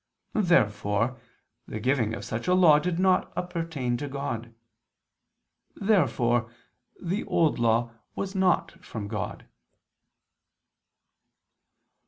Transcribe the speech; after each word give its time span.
Therefore 0.33 1.19
the 1.67 1.79
giving 1.79 2.15
of 2.15 2.25
such 2.25 2.47
a 2.47 2.55
law 2.55 2.79
did 2.79 2.97
not 2.97 3.31
appertain 3.37 3.97
to 3.97 4.07
God. 4.07 4.51
Therefore 5.75 6.51
the 6.99 7.23
Old 7.25 7.59
Law 7.59 7.91
was 8.15 8.33
not 8.33 8.83
from 8.83 9.07
God. 9.07 9.45